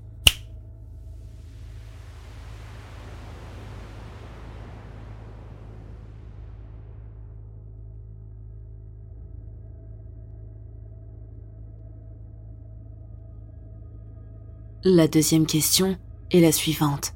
La 14.84 15.08
deuxième 15.08 15.48
question 15.48 15.98
est 16.30 16.42
la 16.42 16.52
suivante. 16.52 17.16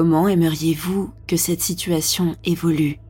Comment 0.00 0.28
aimeriez-vous 0.28 1.12
que 1.26 1.36
cette 1.36 1.60
situation 1.60 2.36
évolue? 2.44 3.00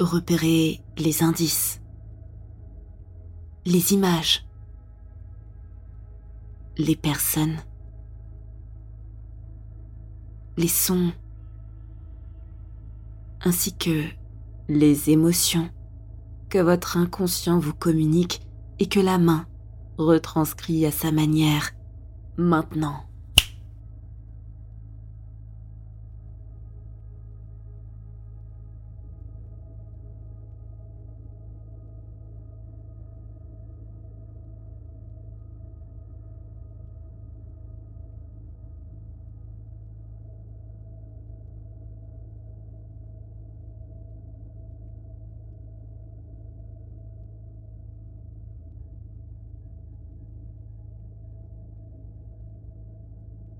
Repérez 0.00 0.80
les 0.96 1.22
indices, 1.22 1.82
les 3.66 3.92
images, 3.92 4.46
les 6.78 6.96
personnes, 6.96 7.58
les 10.56 10.68
sons, 10.68 11.12
ainsi 13.42 13.76
que 13.76 14.04
les 14.68 15.08
émotions 15.10 15.70
que 16.50 16.58
votre 16.58 16.96
inconscient 16.96 17.58
vous 17.58 17.74
communique 17.74 18.42
et 18.78 18.86
que 18.86 19.00
la 19.00 19.18
main 19.18 19.46
retranscrit 19.96 20.84
à 20.84 20.90
sa 20.90 21.10
manière 21.10 21.70
maintenant. 22.36 23.07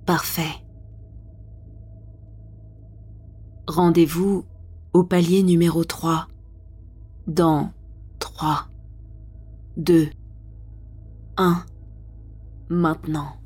Parfait. 0.09 0.65
Rendez-vous 3.67 4.47
au 4.95 5.05
palier 5.05 5.43
numéro 5.43 5.85
3 5.85 6.29
dans 7.27 7.75
3, 8.19 8.69
2, 9.77 10.09
1, 11.37 11.63
maintenant. 12.71 13.38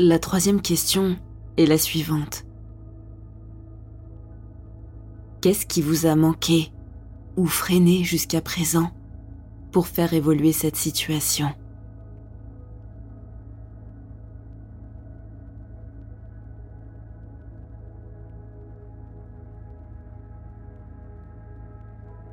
La 0.00 0.20
troisième 0.20 0.62
question 0.62 1.16
est 1.56 1.66
la 1.66 1.76
suivante. 1.76 2.44
Qu'est-ce 5.40 5.66
qui 5.66 5.82
vous 5.82 6.06
a 6.06 6.14
manqué 6.14 6.70
ou 7.36 7.46
freiné 7.46 8.04
jusqu'à 8.04 8.40
présent 8.40 8.92
pour 9.72 9.88
faire 9.88 10.14
évoluer 10.14 10.52
cette 10.52 10.76
situation? 10.76 11.52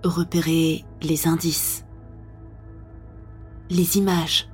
Repérez 0.03 0.85
les 1.01 1.27
indices, 1.27 1.83
les 3.71 3.97
images, 3.97 4.51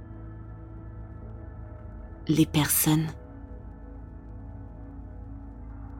les 2.28 2.46
personnes, 2.46 3.08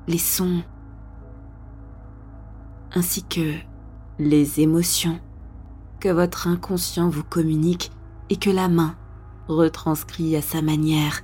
les 0.08 0.18
sons, 0.18 0.64
ainsi 2.94 3.24
que 3.24 3.56
les 4.20 4.60
émotions 4.60 5.20
que 6.00 6.10
votre 6.10 6.48
inconscient 6.48 7.10
vous 7.10 7.24
communique 7.24 7.92
et 8.30 8.36
que 8.36 8.50
la 8.50 8.68
main 8.68 8.96
retranscrit 9.48 10.36
à 10.36 10.42
sa 10.42 10.62
manière 10.62 11.22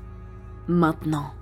maintenant. 0.67 1.36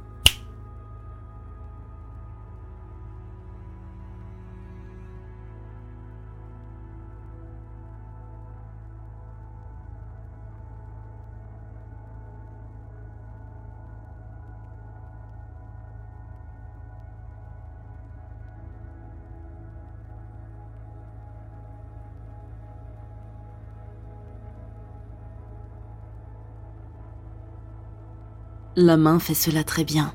La 28.85 28.97
main 28.97 29.17
fait 29.17 29.33
cela 29.33 29.63
très 29.63 29.83
bien. 29.83 30.13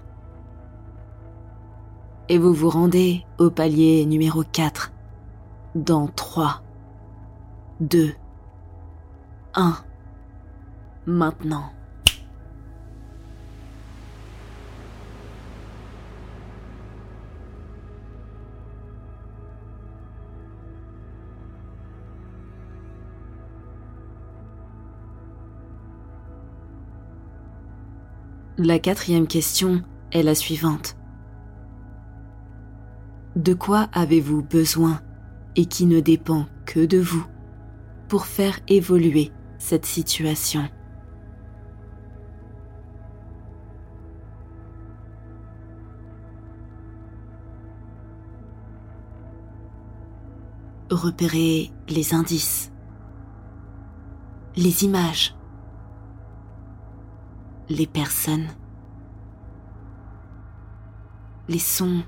Et 2.28 2.38
vous 2.38 2.54
vous 2.54 2.70
rendez 2.70 3.26
au 3.40 3.50
palier 3.50 4.06
numéro 4.06 4.44
4 4.44 4.92
dans 5.74 6.06
3, 6.06 6.62
2, 7.80 8.14
1, 9.54 9.76
maintenant. 11.04 11.72
La 28.62 28.78
quatrième 28.78 29.26
question 29.26 29.80
est 30.12 30.22
la 30.22 30.34
suivante. 30.34 30.94
De 33.34 33.54
quoi 33.54 33.88
avez-vous 33.94 34.42
besoin 34.42 35.00
et 35.56 35.64
qui 35.64 35.86
ne 35.86 35.98
dépend 36.00 36.44
que 36.66 36.84
de 36.84 36.98
vous 36.98 37.24
pour 38.08 38.26
faire 38.26 38.60
évoluer 38.68 39.32
cette 39.56 39.86
situation? 39.86 40.68
Repérez 50.90 51.70
les 51.88 52.12
indices, 52.12 52.70
les 54.54 54.84
images, 54.84 55.34
les 57.70 57.87
personnes, 57.87 58.48
les 61.48 61.61
sons, 61.61 62.02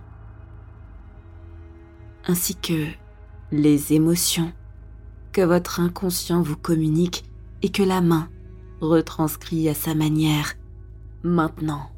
ainsi 2.26 2.56
que 2.56 2.88
les 3.52 3.92
émotions 3.92 4.52
que 5.30 5.40
votre 5.40 5.78
inconscient 5.78 6.42
vous 6.42 6.56
communique 6.56 7.24
et 7.62 7.70
que 7.70 7.84
la 7.84 8.00
main 8.00 8.28
retranscrit 8.80 9.68
à 9.68 9.74
sa 9.74 9.94
manière 9.94 10.54
maintenant. 11.22 11.91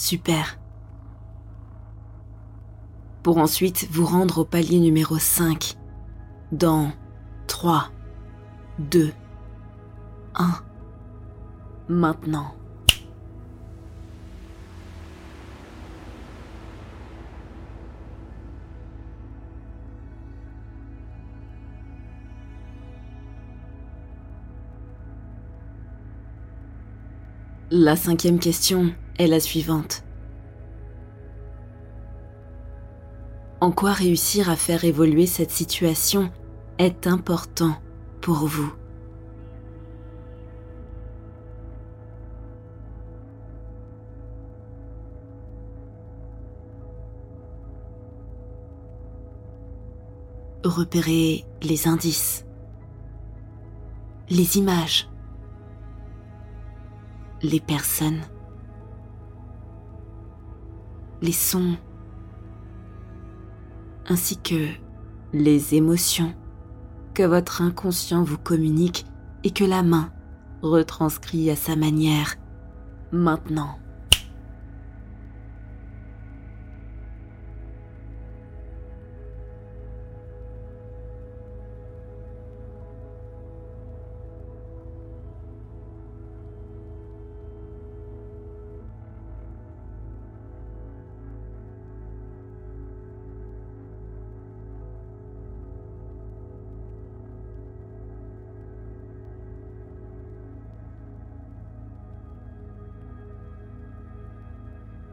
Super. 0.00 0.58
Pour 3.22 3.36
ensuite 3.36 3.86
vous 3.90 4.06
rendre 4.06 4.38
au 4.38 4.44
palier 4.46 4.80
numéro 4.80 5.18
5 5.18 5.76
dans 6.52 6.90
3, 7.48 7.90
2, 8.78 9.12
1. 10.36 10.54
Maintenant. 11.90 12.54
La 27.70 27.96
cinquième 27.96 28.38
question 28.38 28.94
est 29.20 29.26
la 29.26 29.38
suivante. 29.38 30.02
En 33.60 33.70
quoi 33.70 33.92
réussir 33.92 34.48
à 34.48 34.56
faire 34.56 34.84
évoluer 34.84 35.26
cette 35.26 35.50
situation 35.50 36.30
est 36.78 37.06
important 37.06 37.76
pour 38.22 38.46
vous? 38.46 38.72
Repérez 50.64 51.44
les 51.62 51.88
indices, 51.88 52.46
les 54.30 54.56
images, 54.56 55.10
les 57.42 57.60
personnes, 57.60 58.22
les 61.22 61.32
sons, 61.32 61.76
ainsi 64.08 64.36
que 64.38 64.68
les 65.32 65.74
émotions 65.74 66.34
que 67.14 67.22
votre 67.22 67.62
inconscient 67.62 68.22
vous 68.22 68.38
communique 68.38 69.04
et 69.44 69.50
que 69.50 69.64
la 69.64 69.82
main 69.82 70.12
retranscrit 70.62 71.50
à 71.50 71.56
sa 71.56 71.76
manière 71.76 72.36
maintenant. 73.12 73.79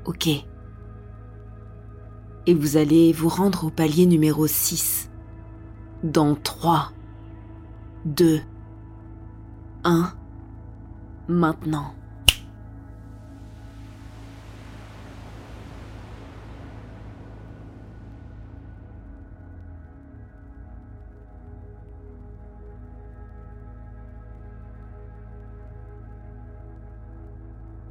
Ok. 0.08 0.30
Et 2.46 2.54
vous 2.54 2.78
allez 2.78 3.12
vous 3.12 3.28
rendre 3.28 3.66
au 3.66 3.70
palier 3.70 4.06
numéro 4.06 4.48
6. 4.48 5.12
Dans 6.02 6.34
3, 6.34 6.94
2, 8.06 8.40
1, 9.84 10.14
maintenant. 11.28 11.94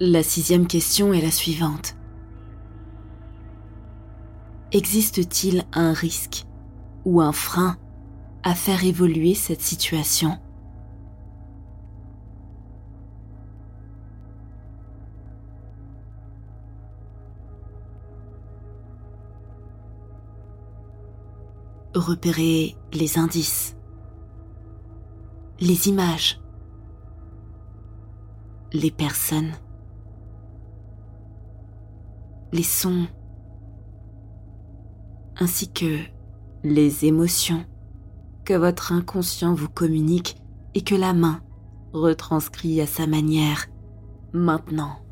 La 0.01 0.23
sixième 0.23 0.67
question 0.67 1.13
est 1.13 1.21
la 1.21 1.31
suivante. 1.31 1.95
Existe-t-il 4.73 5.65
un 5.73 5.93
risque 5.93 6.45
ou 7.05 7.21
un 7.21 7.31
frein 7.31 7.77
à 8.43 8.55
faire 8.55 8.85
évoluer 8.85 9.35
cette 9.35 9.61
situation? 9.61 10.39
Repérez 21.95 22.77
les 22.93 23.19
indices, 23.19 23.77
les 25.61 25.89
images, 25.89 26.41
les 28.73 28.91
personnes, 28.91 29.53
les 32.53 32.65
sons, 32.65 33.07
ainsi 35.39 35.73
que 35.73 35.99
les 36.65 37.05
émotions 37.05 37.65
que 38.45 38.55
votre 38.55 38.93
inconscient 38.93 39.55
vous 39.55 39.69
communique 39.69 40.37
et 40.75 40.83
que 40.83 40.95
la 40.95 41.13
main 41.13 41.41
retranscrit 41.93 42.81
à 42.81 42.87
sa 42.87 43.07
manière 43.07 43.67
maintenant. 44.33 45.06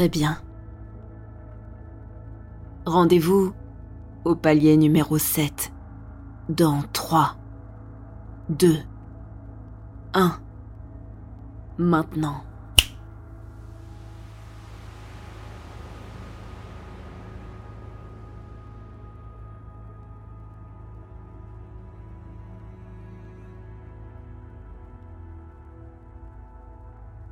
très 0.00 0.08
bien. 0.08 0.38
Rendez-vous 2.86 3.52
au 4.24 4.34
palier 4.34 4.78
numéro 4.78 5.18
7 5.18 5.74
dans 6.48 6.80
3, 6.94 7.36
2, 8.48 8.78
1. 10.14 10.40
Maintenant. 11.76 12.42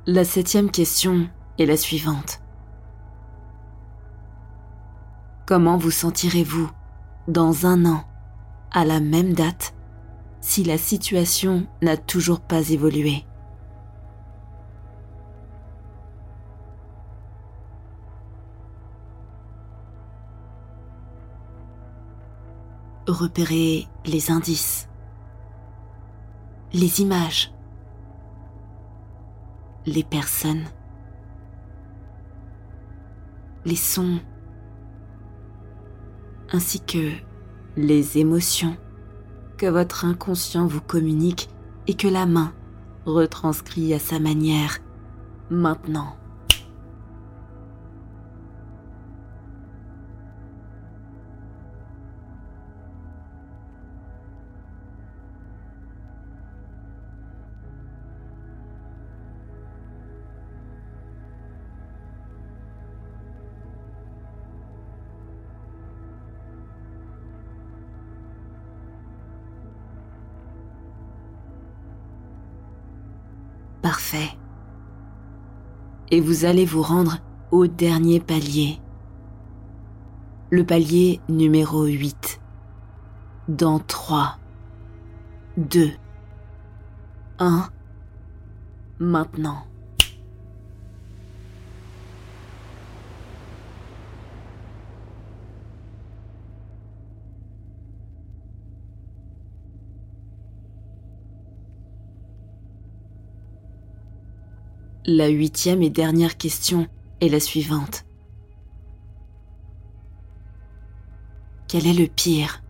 La 0.05 0.23
septième 0.23 0.69
question 0.69 1.27
est 1.57 1.65
la 1.65 1.75
suivante. 1.75 2.43
Comment 5.49 5.77
vous 5.77 5.89
sentirez-vous 5.89 6.69
dans 7.27 7.65
un 7.65 7.83
an, 7.87 8.03
à 8.71 8.85
la 8.85 8.99
même 8.99 9.33
date, 9.33 9.73
si 10.41 10.63
la 10.63 10.77
situation 10.77 11.65
n'a 11.81 11.97
toujours 11.97 12.39
pas 12.39 12.69
évolué? 12.69 13.25
Repérez 23.07 23.87
les 24.05 24.29
indices, 24.29 24.87
les 26.73 27.01
images, 27.01 27.51
les 29.87 30.03
personnes, 30.03 30.65
les 33.65 33.75
sons, 33.75 34.19
ainsi 36.51 36.79
que 36.81 37.11
les 37.77 38.17
émotions 38.17 38.75
que 39.57 39.65
votre 39.65 40.05
inconscient 40.05 40.67
vous 40.67 40.81
communique 40.81 41.49
et 41.87 41.93
que 41.93 42.07
la 42.07 42.25
main 42.25 42.53
retranscrit 43.05 43.93
à 43.93 43.99
sa 43.99 44.19
manière 44.19 44.79
maintenant. 45.49 46.18
Parfait. 73.89 74.37
Et 76.11 76.21
vous 76.21 76.45
allez 76.45 76.63
vous 76.63 76.83
rendre 76.83 77.17
au 77.49 77.65
dernier 77.65 78.19
palier. 78.19 78.79
Le 80.51 80.63
palier 80.63 81.19
numéro 81.27 81.85
8. 81.85 82.39
Dans 83.47 83.79
3, 83.79 84.37
2, 85.57 85.89
1, 87.39 87.69
maintenant. 88.99 89.65
La 105.11 105.27
huitième 105.27 105.81
et 105.81 105.89
dernière 105.89 106.37
question 106.37 106.85
est 107.19 107.29
la 107.29 107.39
suivante. 107.39 108.05
Quel 111.67 111.87
est 111.87 111.95
le 111.95 112.05
pire? 112.05 112.61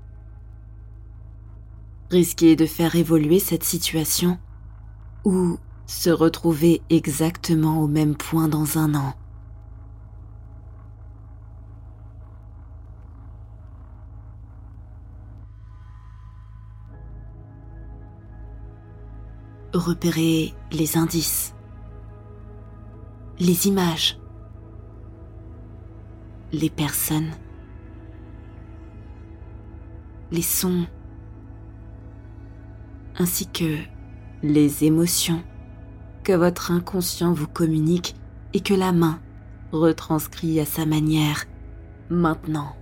Risquer 2.10 2.56
de 2.56 2.66
faire 2.66 2.96
évoluer 2.96 3.40
cette 3.40 3.66
situation 3.66 4.40
ou 5.26 5.58
se 5.86 6.10
retrouver 6.10 6.82
exactement 6.90 7.82
au 7.82 7.88
même 7.88 8.16
point 8.16 8.48
dans 8.48 8.78
un 8.78 8.96
an? 8.96 9.14
Repérer 19.74 20.54
les 20.72 20.96
indices 20.96 21.54
les 23.40 23.68
images, 23.68 24.20
les 26.52 26.70
personnes, 26.70 27.32
les 30.32 30.42
sons, 30.42 30.86
ainsi 33.18 33.48
que 33.48 33.78
les 34.44 34.84
émotions 34.84 35.42
que 36.24 36.34
votre 36.34 36.72
inconscient 36.72 37.32
vous 37.32 37.48
communique 37.48 38.16
et 38.54 38.60
que 38.60 38.74
la 38.74 38.92
main 38.92 39.20
retranscrit 39.72 40.60
à 40.60 40.66
sa 40.66 40.86
manière 40.86 41.46
maintenant. 42.10 42.79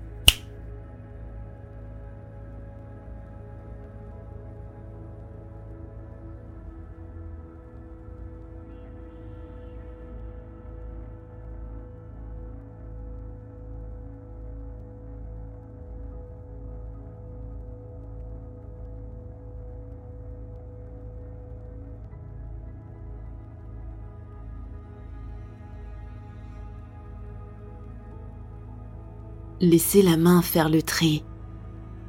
Laissez 29.59 30.01
la 30.01 30.17
main 30.17 30.41
faire 30.41 30.69
le 30.69 30.81
tri 30.81 31.23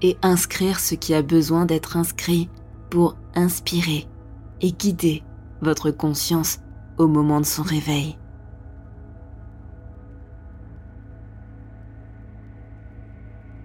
et 0.02 0.16
inscrire 0.22 0.80
ce 0.80 0.94
qui 0.94 1.14
a 1.14 1.22
besoin 1.22 1.66
d'être 1.66 1.96
inscrit 1.96 2.48
pour 2.90 3.16
inspirer 3.34 4.06
et 4.60 4.72
guider 4.72 5.22
votre 5.60 5.90
conscience 5.90 6.60
au 6.98 7.06
moment 7.06 7.40
de 7.40 7.46
son 7.46 7.62
réveil. 7.62 8.18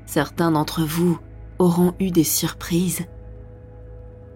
Certains 0.06 0.52
d'entre 0.52 0.84
vous 0.84 1.20
auront 1.58 1.94
eu 2.00 2.12
des 2.12 2.24
surprises, 2.24 3.06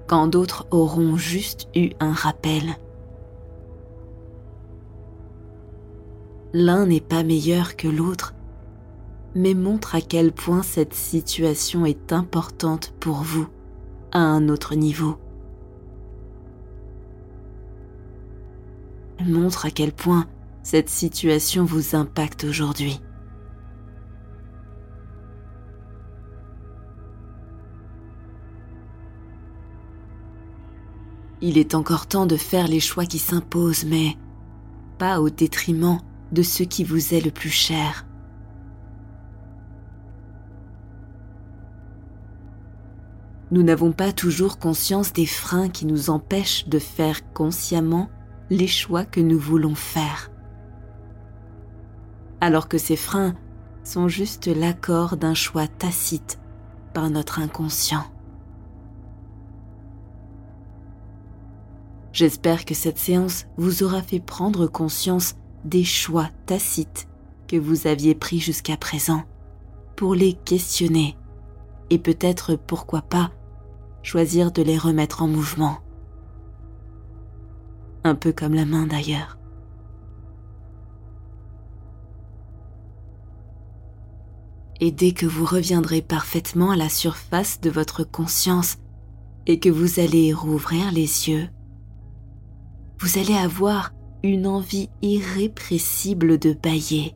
quand 0.07 0.27
d'autres 0.27 0.67
auront 0.71 1.17
juste 1.17 1.67
eu 1.75 1.91
un 1.99 2.13
rappel. 2.13 2.77
L'un 6.53 6.88
n'est 6.88 7.01
pas 7.01 7.23
meilleur 7.23 7.75
que 7.75 7.88
l'autre, 7.88 8.33
mais 9.38 9.54
montre 9.54 9.93
à 9.93 10.02
quel 10.02 10.32
point 10.32 10.63
cette 10.63 10.95
situation 10.95 11.86
est 11.86 12.12
importante 12.12 12.95
pour 13.00 13.17
vous 13.17 13.47
à 14.12 14.17
un 14.17 14.50
autre 14.50 14.73
niveau. 14.73 15.15
Montre 19.23 19.67
à 19.67 19.69
quel 19.69 19.91
point 19.91 20.26
cette 20.63 20.89
situation 20.89 21.65
vous 21.65 21.95
impacte 21.95 22.45
aujourd'hui. 22.45 23.00
Il 31.41 31.60
est 31.60 31.76
encore 31.76 32.08
temps 32.08 32.26
de 32.26 32.38
faire 32.38 32.67
les 32.67 32.80
choix 32.80 33.06
qui 33.06 33.19
s'imposent, 33.19 33.86
mais 33.86 34.17
pas 34.97 35.21
au 35.21 35.30
détriment 35.30 36.00
de 36.32 36.41
ce 36.41 36.63
qui 36.63 36.84
vous 36.84 37.13
est 37.13 37.21
le 37.21 37.30
plus 37.30 37.52
cher. 37.52 38.07
Nous 43.51 43.63
n'avons 43.63 43.91
pas 43.91 44.12
toujours 44.12 44.60
conscience 44.60 45.13
des 45.13 45.25
freins 45.25 45.69
qui 45.69 45.86
nous 45.86 46.10
empêchent 46.10 46.67
de 46.67 46.79
faire 46.79 47.31
consciemment 47.33 48.10
les 48.49 48.67
choix 48.67 49.05
que 49.05 49.21
nous 49.21 49.39
voulons 49.39 49.75
faire. 49.75 50.31
Alors 52.41 52.67
que 52.67 52.77
ces 52.77 52.95
freins 52.95 53.36
sont 53.83 54.07
juste 54.07 54.47
l'accord 54.47 55.17
d'un 55.17 55.33
choix 55.33 55.67
tacite 55.67 56.39
par 56.93 57.10
notre 57.10 57.39
inconscient. 57.39 58.03
J'espère 62.12 62.65
que 62.65 62.73
cette 62.73 62.97
séance 62.97 63.45
vous 63.57 63.83
aura 63.83 64.01
fait 64.01 64.19
prendre 64.19 64.67
conscience 64.67 65.36
des 65.63 65.83
choix 65.83 66.29
tacites 66.45 67.07
que 67.47 67.57
vous 67.57 67.88
aviez 67.88 68.15
pris 68.15 68.39
jusqu'à 68.39 68.75
présent 68.75 69.23
pour 69.95 70.15
les 70.15 70.33
questionner 70.33 71.15
et 71.89 71.99
peut-être 71.99 72.55
pourquoi 72.55 73.01
pas 73.01 73.31
choisir 74.08 74.54
de 74.54 74.62
les 74.62 74.78
remettre 74.78 75.22
en 75.22 75.28
mouvement. 75.28 75.80
Un 78.06 78.15
peu 78.15 78.32
comme 78.32 78.54
la 78.54 78.65
main 78.65 78.88
d'ailleurs. 78.88 79.38
Et 84.80 84.93
dès 84.93 85.12
que 85.12 85.26
vous 85.26 85.43
reviendrez 85.43 86.02
parfaitement 86.02 86.72
à 86.72 86.78
la 86.78 86.88
surface 86.88 87.60
de 87.60 87.70
votre 87.70 88.06
conscience 88.06 88.78
et 89.46 89.60
que 89.60 89.67
vous 89.67 90.00
allez 90.00 90.32
rouvrir 90.32 90.89
les 90.93 91.28
yeux, 91.28 91.50
vous 93.02 93.20
allez 93.20 93.36
avoir 93.36 93.91
une 94.24 94.48
envie 94.48 94.89
irrépressible 95.02 96.39
de 96.39 96.54
bailler. 96.54 97.13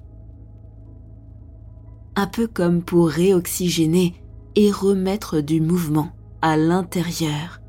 Un 2.17 2.27
peu 2.27 2.47
comme 2.47 2.83
pour 2.83 3.07
réoxygéner 3.07 4.21
et 4.55 4.71
remettre 4.71 5.39
du 5.39 5.61
mouvement 5.61 6.11
à 6.41 6.57
l'intérieur, 6.57 7.61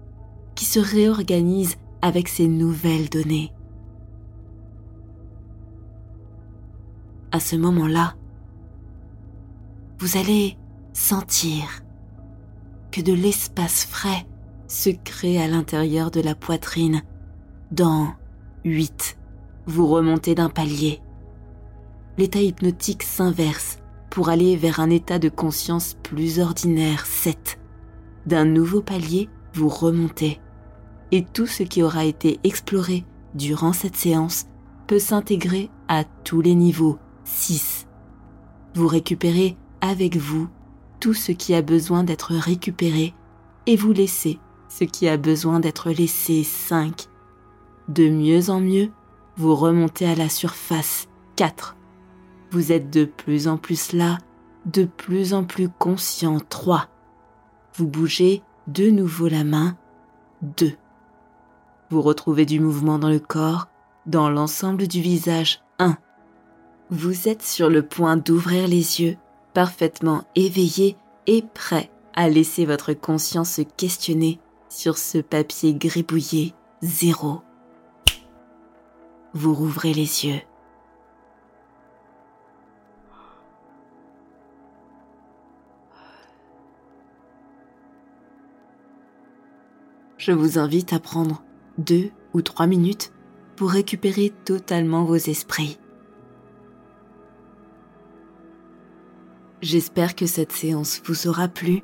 qui 0.55 0.65
se 0.65 0.81
réorganise 0.81 1.77
avec 2.01 2.29
ces 2.29 2.49
nouvelles 2.49 3.09
données. 3.09 3.53
À 7.31 7.41
ce 7.41 7.57
moment-là, 7.57 8.15
vous 9.99 10.17
allez 10.17 10.57
sentir 10.93 11.83
que 12.91 13.01
de 13.01 13.13
l'espace 13.13 13.87
frais 13.87 14.27
se 14.67 14.91
crée 14.91 15.41
à 15.41 15.49
l'intérieur 15.49 16.11
de 16.11 16.21
la 16.21 16.35
poitrine. 16.35 17.03
Dans 17.71 18.09
8, 18.65 19.17
vous 19.67 19.87
remontez 19.87 20.35
d'un 20.35 20.51
palier. 20.51 21.01
L'état 22.19 22.41
hypnotique 22.41 23.03
s'inverse 23.03 23.79
pour 24.11 24.29
aller 24.29 24.57
vers 24.57 24.81
un 24.81 24.91
état 24.91 25.19
de 25.19 25.31
conscience 25.31 25.97
plus 26.03 26.39
ordinaire. 26.39 27.07
7. 27.07 27.59
D'un 28.27 28.45
nouveau 28.45 28.83
palier, 28.83 29.29
vous 29.55 29.69
remontez. 29.69 30.41
Et 31.11 31.25
tout 31.25 31.47
ce 31.47 31.63
qui 31.63 31.83
aura 31.83 32.05
été 32.05 32.39
exploré 32.45 33.05
durant 33.35 33.73
cette 33.73 33.97
séance 33.97 34.47
peut 34.87 34.99
s'intégrer 34.99 35.71
à 35.89 36.05
tous 36.05 36.41
les 36.41 36.55
niveaux. 36.55 36.99
6. 37.25 37.87
Vous 38.75 38.87
récupérez 38.87 39.57
avec 39.81 40.17
vous 40.17 40.49
tout 41.01 41.15
ce 41.15 41.33
qui 41.33 41.55
a 41.55 41.63
besoin 41.63 42.05
d'être 42.05 42.35
récupéré 42.35 43.15
et 43.67 43.77
vous 43.77 43.93
laissez 43.93 44.39
ce 44.69 44.85
qui 44.85 45.09
a 45.09 45.17
besoin 45.17 45.61
d'être 45.61 45.91
laissé. 45.91 46.45
5. 46.45 47.09
De 47.89 48.09
mieux 48.09 48.51
en 48.51 48.61
mieux, 48.61 48.91
vous 49.37 49.55
remontez 49.55 50.07
à 50.07 50.15
la 50.15 50.29
surface. 50.29 51.09
4. 51.37 51.77
Vous 52.51 52.73
êtes 52.73 52.91
de 52.91 53.05
plus 53.05 53.49
en 53.49 53.57
plus 53.57 53.93
là, 53.93 54.19
de 54.67 54.85
plus 54.85 55.35
en 55.35 55.45
plus 55.45 55.69
conscient. 55.69 56.39
3. 56.49 56.89
Vous 57.75 57.87
bougez 57.87 58.43
de 58.67 58.91
nouveau 58.91 59.29
la 59.29 59.45
main. 59.45 59.77
2. 60.43 60.73
Vous 61.91 62.03
retrouvez 62.03 62.45
du 62.45 62.61
mouvement 62.61 62.99
dans 62.99 63.09
le 63.09 63.19
corps, 63.19 63.69
dans 64.07 64.29
l'ensemble 64.29 64.89
du 64.89 65.01
visage. 65.01 65.63
1. 65.79 65.97
Vous 66.91 67.29
êtes 67.29 67.43
sur 67.43 67.71
le 67.71 67.83
point 67.83 68.17
d'ouvrir 68.17 68.69
les 68.69 69.01
yeux 69.01 69.17
parfaitement 69.55 70.25
éveillé 70.35 70.97
et 71.27 71.43
prêt 71.55 71.91
à 72.15 72.29
laisser 72.29 72.67
votre 72.67 72.93
conscience 72.93 73.53
se 73.53 73.63
questionner 73.63 74.39
sur 74.69 74.99
ce 74.99 75.19
papier 75.19 75.75
gribouillé 75.75 76.55
zéro. 76.83 77.41
Vous 79.33 79.55
rouvrez 79.55 79.95
les 79.95 80.27
yeux. 80.27 80.41
Je 90.25 90.31
vous 90.31 90.57
invite 90.57 90.93
à 90.93 91.01
prendre 91.01 91.43
deux 91.79 92.13
ou 92.33 92.43
trois 92.43 92.69
minutes 92.69 93.13
pour 93.57 93.71
récupérer 93.71 94.33
totalement 94.45 95.03
vos 95.03 95.17
esprits. 95.17 95.81
J'espère 99.63 100.15
que 100.15 100.27
cette 100.27 100.53
séance 100.53 101.03
vous 101.05 101.27
aura 101.27 101.49
plu 101.49 101.83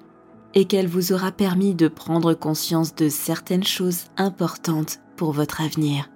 et 0.55 0.67
qu'elle 0.67 0.87
vous 0.87 1.13
aura 1.13 1.33
permis 1.33 1.75
de 1.75 1.89
prendre 1.89 2.33
conscience 2.33 2.95
de 2.95 3.09
certaines 3.09 3.65
choses 3.65 4.05
importantes 4.17 5.01
pour 5.17 5.33
votre 5.33 5.61
avenir. 5.61 6.09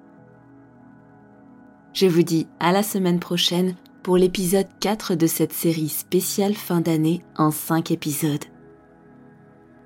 Je 1.93 2.07
vous 2.07 2.23
dis 2.23 2.47
à 2.61 2.71
la 2.71 2.85
semaine 2.85 3.19
prochaine 3.19 3.75
pour 4.05 4.17
l'épisode 4.17 4.69
4 4.79 5.17
de 5.17 5.27
cette 5.27 5.53
série 5.53 5.89
spéciale 5.89 6.55
fin 6.55 6.81
d'année 6.81 7.25
en 7.37 7.51
5 7.51 7.91
épisodes. 7.91 8.45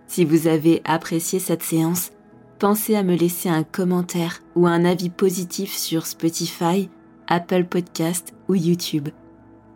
Si 0.06 0.26
vous 0.26 0.48
avez 0.48 0.82
apprécié 0.84 1.38
cette 1.38 1.62
séance, 1.62 2.10
pensez 2.58 2.96
à 2.96 3.02
me 3.02 3.14
laisser 3.14 3.48
un 3.48 3.62
commentaire 3.62 4.42
ou 4.54 4.66
un 4.66 4.84
avis 4.84 5.10
positif 5.10 5.72
sur 5.72 6.06
Spotify, 6.06 6.88
Apple 7.28 7.64
Podcast 7.64 8.34
ou 8.48 8.54
YouTube. 8.54 9.08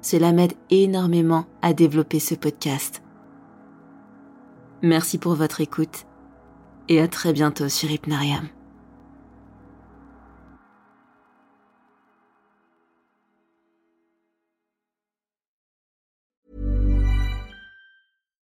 Cela 0.02 0.32
m'aide 0.32 0.54
énormément 0.70 1.46
à 1.62 1.72
développer 1.72 2.20
ce 2.20 2.34
podcast. 2.34 3.02
Merci 4.82 5.18
pour 5.18 5.34
votre 5.34 5.60
écoute 5.60 6.06
et 6.88 7.00
à 7.00 7.08
très 7.08 7.32
bientôt 7.32 7.68
sur 7.68 7.90
Hypnarium. 7.90 8.48